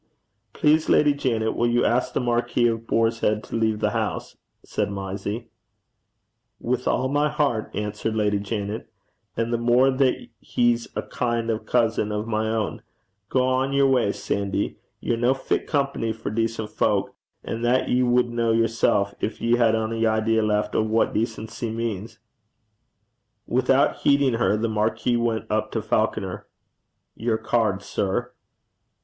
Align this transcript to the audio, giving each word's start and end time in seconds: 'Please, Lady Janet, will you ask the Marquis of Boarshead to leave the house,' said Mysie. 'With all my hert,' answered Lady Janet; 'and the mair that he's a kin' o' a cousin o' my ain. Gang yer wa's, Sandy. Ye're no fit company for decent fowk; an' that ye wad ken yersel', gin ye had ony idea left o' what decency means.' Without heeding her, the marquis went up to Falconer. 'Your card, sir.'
'Please, 0.53 0.89
Lady 0.89 1.13
Janet, 1.13 1.55
will 1.55 1.67
you 1.67 1.85
ask 1.85 2.11
the 2.13 2.19
Marquis 2.19 2.65
of 2.65 2.87
Boarshead 2.87 3.43
to 3.43 3.55
leave 3.55 3.81
the 3.81 3.91
house,' 3.91 4.35
said 4.65 4.89
Mysie. 4.91 5.45
'With 6.59 6.87
all 6.87 7.07
my 7.07 7.29
hert,' 7.29 7.69
answered 7.75 8.15
Lady 8.15 8.39
Janet; 8.39 8.89
'and 9.37 9.53
the 9.53 9.59
mair 9.59 9.91
that 9.91 10.25
he's 10.39 10.87
a 10.95 11.03
kin' 11.03 11.51
o' 11.51 11.57
a 11.57 11.59
cousin 11.59 12.11
o' 12.11 12.23
my 12.23 12.49
ain. 12.51 12.81
Gang 13.29 13.73
yer 13.73 13.85
wa's, 13.85 14.17
Sandy. 14.17 14.77
Ye're 15.01 15.17
no 15.17 15.35
fit 15.35 15.67
company 15.67 16.13
for 16.13 16.31
decent 16.31 16.71
fowk; 16.71 17.13
an' 17.43 17.61
that 17.61 17.87
ye 17.89 18.01
wad 18.01 18.25
ken 18.25 18.37
yersel', 18.57 19.13
gin 19.19 19.31
ye 19.37 19.57
had 19.57 19.75
ony 19.75 20.07
idea 20.07 20.41
left 20.41 20.73
o' 20.73 20.81
what 20.81 21.13
decency 21.13 21.69
means.' 21.69 22.17
Without 23.45 23.97
heeding 23.97 24.33
her, 24.39 24.57
the 24.57 24.67
marquis 24.67 25.15
went 25.17 25.45
up 25.51 25.71
to 25.73 25.79
Falconer. 25.79 26.47
'Your 27.15 27.37
card, 27.37 27.83
sir.' 27.83 28.31